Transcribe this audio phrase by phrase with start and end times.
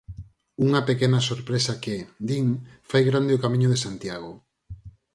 [0.65, 1.95] Unha pequena sorpresa que,
[2.29, 2.47] din,
[2.89, 4.31] fai grande o Camiño de Santiago.